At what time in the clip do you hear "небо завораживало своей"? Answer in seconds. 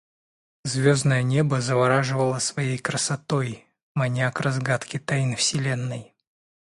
1.21-2.79